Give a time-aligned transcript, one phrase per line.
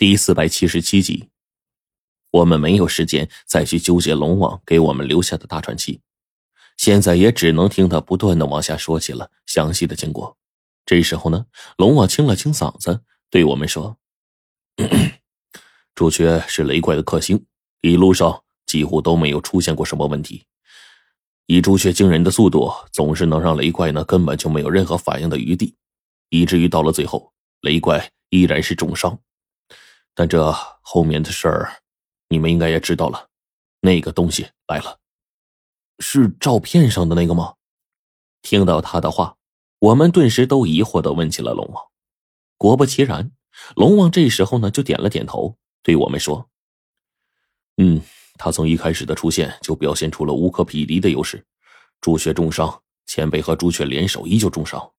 [0.00, 1.28] 第四百七十七集，
[2.30, 6.00] 我们没有时间再去纠结龙王给我们留下的大传奇，
[6.78, 10.38] 现在也只能听他不断的往下说起了详细的经过。
[10.86, 11.44] 这时候呢，
[11.76, 13.98] 龙王清了清嗓子，对我们说
[15.94, 17.44] ：“朱雀是雷怪的克星，
[17.82, 20.46] 一路上几乎都没有出现过什么问题。
[21.44, 25.74] 以朱雀惊人的速度，总是能让雷怪呢根本就没有任何反应的余地，
[26.30, 29.20] 以至于到了最后，雷怪依然是重伤。”
[30.20, 30.52] 但这
[30.82, 31.80] 后面的事儿，
[32.28, 33.30] 你们应该也知道了。
[33.80, 34.98] 那个东西来了，
[35.98, 37.54] 是照片上的那个吗？
[38.42, 39.38] 听到他的话，
[39.78, 41.82] 我们顿时都疑惑的问起了龙王。
[42.58, 43.32] 果不其然，
[43.76, 46.50] 龙王这时候呢就点了点头，对我们说
[47.80, 48.02] ：“嗯，
[48.34, 51.42] 他从一开始的出现就表现出了无可匹敌的优势。
[52.02, 54.92] 朱雀重伤，前辈和朱雀联手依旧重伤，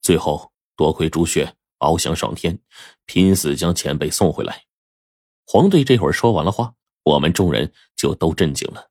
[0.00, 2.58] 最后多亏朱雀。”翱翔上天，
[3.04, 4.64] 拼死将前辈送回来。
[5.46, 8.90] 黄队这会儿说完了话，我们众人就都震惊了。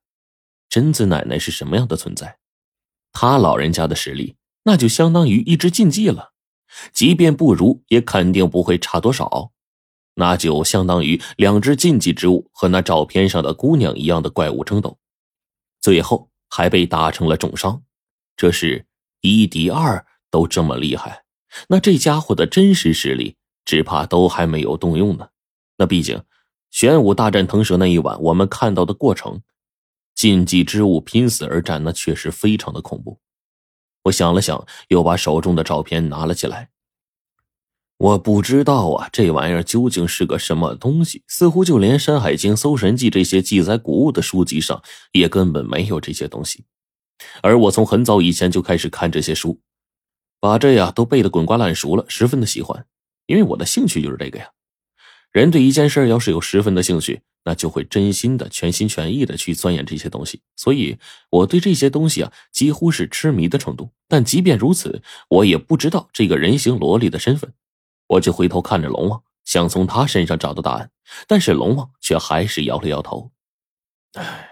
[0.68, 2.38] 贞子奶奶是什么样的存在？
[3.12, 6.32] 他老人家的实力，那就相当于一只禁忌了。
[6.92, 9.52] 即便不如，也肯定不会差多少。
[10.14, 14.98] 那就相当于两只禁忌之物和那照片上的姑娘一样的怪物争斗，
[15.80, 17.82] 最后还被打成了重伤。
[18.34, 18.86] 这是
[19.20, 21.25] 一敌二都这么厉害。
[21.68, 25.28] 那这家伙的真实实力，只怕都还没有动用呢。
[25.78, 26.22] 那毕竟，
[26.70, 29.42] 玄武大战腾蛇那一晚，我们看到的过程，
[30.14, 33.20] 禁忌之物拼死而战，那确实非常的恐怖。
[34.04, 36.70] 我想了想，又把手中的照片拿了起来。
[37.98, 41.24] 我不知道啊，这玩意儿究竟是个什么东西？
[41.26, 46.66] 似乎就连《山海经》《搜神记》这些记载古物的书籍上，也根本没有这些东西。
[47.42, 49.58] 而我从很早以前就开始看这些书。
[50.46, 52.86] 把这呀都背得滚瓜烂熟了，十分的喜欢，
[53.26, 54.48] 因为我的兴趣就是这个呀。
[55.32, 60.40] 人对一件事要是有十分的兴趣，那就会真心的、全心全意的去钻研这些东西。
[60.54, 60.96] 所以
[61.30, 63.90] 我对这些东西啊几乎是痴迷的程度。
[64.06, 67.52] 但即便如此，我也不知道这个人形萝莉的身份。
[68.06, 70.92] 我就回头看着龙王，想从他身上找到答案，
[71.26, 73.32] 但是龙王却还是摇了摇头。
[74.12, 74.48] 哎，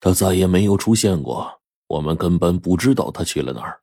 [0.00, 3.80] 他再也没有出现过，我们根本不知道他去了哪儿。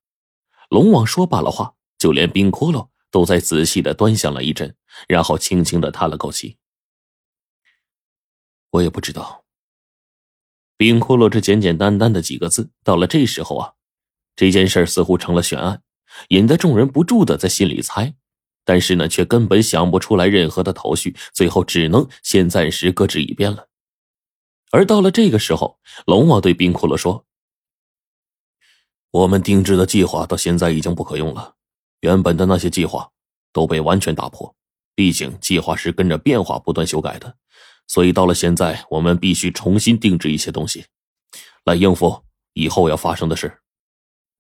[0.70, 4.76] 龙王说罢了话，就连冰骷髅都在仔细的端详了一阵，
[5.08, 6.58] 然后轻轻的叹了口气。
[8.72, 9.46] 我也不知道。
[10.78, 13.74] 冰骷髅这简简单单的几个字，到了这时候啊，
[14.36, 15.82] 这件事似乎成了悬案，
[16.30, 18.14] 引得众人不住的在心里猜，
[18.66, 23.70] 但是呢，却根本想不出来任何的头绪，最后只能先暂时搁置一边了。
[24.72, 27.26] 而到了这个时候，龙王对冰骷髅说。
[29.16, 31.54] 我们定制的计划到现在已经不可用了，
[32.02, 33.10] 原本的那些计划
[33.54, 34.54] 都被完全打破。
[34.94, 37.38] 毕竟计划是跟着变化不断修改的，
[37.88, 40.88] 所以到了现在，我们必须重新定制一些东西，
[41.64, 43.60] 来应付以后要发生的事。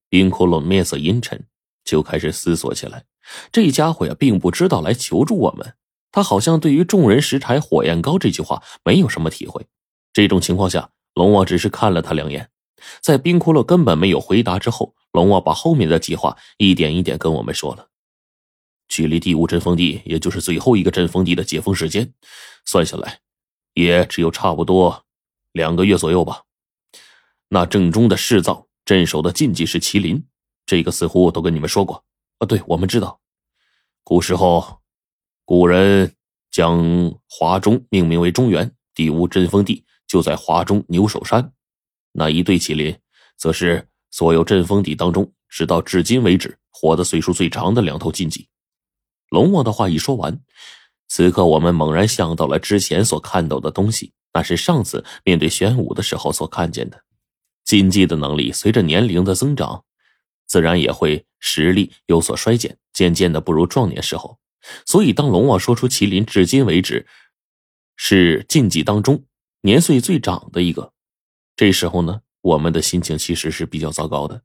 [0.09, 1.45] 冰窟窿面色阴沉，
[1.85, 3.05] 就开始思索起来。
[3.53, 5.75] 这家伙呀，并不知道来求助我们，
[6.11, 9.65] 他好像对于“众人拾柴火焰高”这句话没有什么体会。
[10.11, 12.49] 这种情况下，龙王只是看了他两眼。
[13.01, 17.89] 在冰窟窿根本没有回答之后，龙王把后面的计划一点一点跟我们说了。
[18.87, 22.13] 距离第五阵封地，也就是最后一个阵封地的解封时间，
[22.65, 23.19] 算下来，
[23.73, 25.05] 也只有差不多
[25.51, 26.43] 两个月左右吧。
[27.49, 30.23] 那正中的世藏镇守的禁忌是麒麟，
[30.65, 32.03] 这个似乎都跟你们说过
[32.37, 32.45] 啊。
[32.45, 33.19] 对，我们知道，
[34.03, 34.81] 古时候
[35.45, 36.13] 古人
[36.51, 41.51] 将华中命名为中原，第五阵封地就在华中牛首山。
[42.17, 42.97] 那一对麒麟，
[43.37, 48.47] 则是所有阵风底当中，直到至今为止活的岁数最长的两头禁忌。
[49.29, 50.39] 龙王的话一说完，
[51.09, 57.03] 此刻我们猛然想到了之前所看到的东西，那是上次面对玄武的时候所看见的。
[57.65, 59.83] 禁忌的能力随着年龄的增长，
[60.47, 64.39] 自然也会实力有所衰减，渐渐的不如壮年时候。
[64.85, 67.05] 所以，当龙王说出麒麟至今为止
[67.97, 69.25] 是禁忌当中
[69.61, 70.93] 年岁最长的一个。
[71.55, 74.41] 这时候呢，我们的心情其实是比较糟糕的。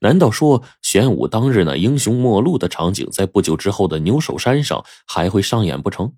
[0.00, 6.14] 难道说玄武当日那英雄末路的场景，在不久之后的牛首山上还会上演不成？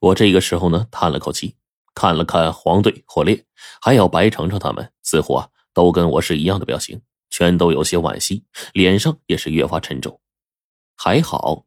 [0.00, 1.56] 我这个时候呢，叹了口气，
[1.94, 3.46] 看了看黄队、火烈，
[3.80, 7.00] 还有白程程他们，似乎啊，都跟我是一样的表情，
[7.30, 10.20] 全都有些惋惜，脸上也是越发沉重。
[10.96, 11.64] 还好，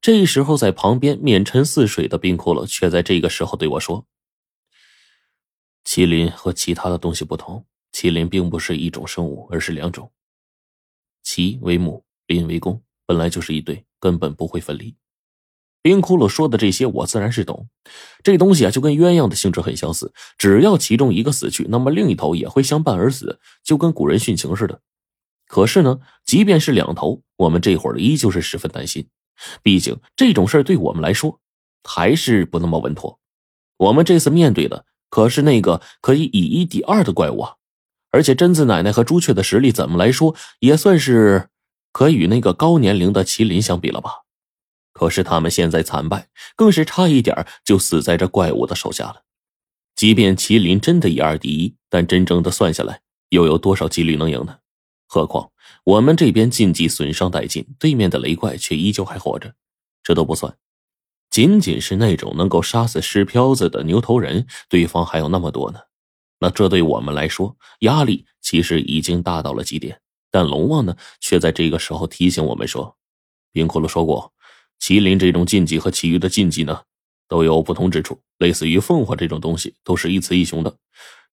[0.00, 4.06] 这时候在旁边面沉似水的冰骷髅，却在这个时候对我说。
[5.84, 10.10] 麒麟和其他的东西不同，麒麟并不是一种生物，而是两种。
[11.24, 14.96] 麒为母，麟为公，本来就是一对，根本不会分离。
[15.82, 17.68] 冰窟窿说的这些，我自然是懂。
[18.22, 24.80] 这东西啊，就跟鸳鸯的性质很相似，只要其中一个死去，那么另一头也会相伴而死，就跟古人殉情似的。
[25.48, 29.08] 可是呢，即便是两头，我们这会儿依旧是十分担心。
[29.60, 31.40] 毕竟这种事对我们来说
[31.82, 33.18] 还是不那么稳妥。
[33.76, 37.56] 我们这次面对的可是那个可以以一敌二的怪物啊！
[38.12, 41.50] 而且贞子奶奶和朱雀的实力，怎么来说也算是
[41.92, 44.22] 可以与那个高年龄的麒麟相比了吧？
[44.94, 49.24] 可是他们现在惨败，更是差一点就死在这怪物的手下了。
[49.94, 54.60] 即便麒麟真的以二敌一，但真正的算下来，又有多少几率能赢呢？
[55.06, 55.50] 何况
[55.84, 59.54] 我们这边禁忌损伤殆尽，对面的雷怪却依旧还活着，
[60.02, 60.56] 这都不算，
[61.32, 65.80] 仅仅是那种能够杀死尸漂子的牛头人，对方还有那么多呢。
[66.38, 69.98] 那这对我们来说，压力其实已经大到了极点。
[70.30, 72.94] 但龙王呢，却在这个时候提醒我们说
[73.50, 74.30] ：“冰骷髅说过。”
[74.78, 76.82] 麒麟这种禁忌和其余的禁忌呢，
[77.28, 78.20] 都有不同之处。
[78.36, 80.76] 类似于凤凰这种东西，都是一雌一雄的，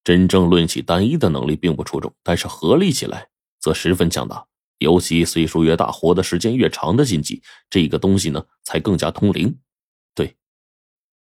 [0.06, 3.28] 真正论起单一的能力并不出众，但是合力起来
[3.60, 4.46] 则十分强大。
[4.78, 9.58] 尤其岁数越大、活的时间越长的禁忌，这个东西呢才更加通灵。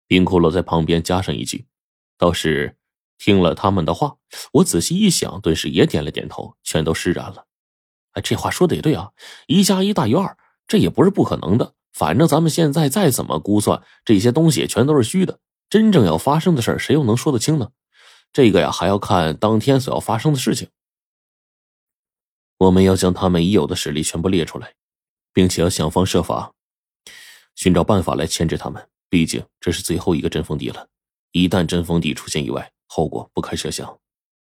[0.09, 1.67] 冰骷髅在旁边加上一句
[2.17, 2.75] ：“倒是
[3.19, 4.17] 听了他们的话。”
[4.53, 7.45] 我仔细一想，顿时也点了点头，全都释然了。
[8.13, 9.11] 哎，这话说的也对啊，
[9.45, 10.35] 一加一大于二，
[10.67, 11.75] 这也不是不可能的。
[11.93, 15.39] 反正咱们现在再怎么估算，这些东西全都是虚的。
[15.69, 17.69] 真正要发生的事谁又能说得清呢？
[18.33, 20.69] 这个呀，还要看当天所要发生的事情。
[22.57, 24.73] 我们要将他们已有的实力全部列出来，
[25.31, 26.53] 并且要想方设法
[27.53, 28.89] 寻找办法来牵制他们。
[29.09, 30.87] 毕竟这是最后一个阵风地了，
[31.31, 33.99] 一旦阵风地出现意外，后果不堪设想。